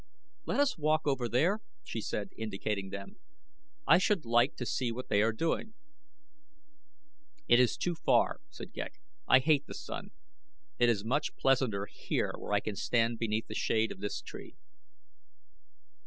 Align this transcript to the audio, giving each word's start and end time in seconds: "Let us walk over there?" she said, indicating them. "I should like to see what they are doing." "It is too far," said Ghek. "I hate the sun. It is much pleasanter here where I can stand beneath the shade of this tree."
"Let 0.47 0.59
us 0.59 0.79
walk 0.79 1.01
over 1.05 1.29
there?" 1.29 1.59
she 1.83 2.01
said, 2.01 2.29
indicating 2.35 2.89
them. 2.89 3.17
"I 3.85 3.99
should 3.99 4.25
like 4.25 4.55
to 4.55 4.65
see 4.65 4.91
what 4.91 5.09
they 5.09 5.21
are 5.21 5.31
doing." 5.31 5.75
"It 7.47 7.59
is 7.59 7.77
too 7.77 7.93
far," 7.93 8.39
said 8.49 8.73
Ghek. 8.73 8.93
"I 9.27 9.37
hate 9.37 9.67
the 9.67 9.75
sun. 9.75 10.09
It 10.79 10.89
is 10.89 11.05
much 11.05 11.35
pleasanter 11.35 11.85
here 11.85 12.33
where 12.39 12.51
I 12.53 12.61
can 12.61 12.75
stand 12.75 13.19
beneath 13.19 13.45
the 13.45 13.53
shade 13.53 13.91
of 13.91 13.99
this 13.99 14.23
tree." 14.23 14.55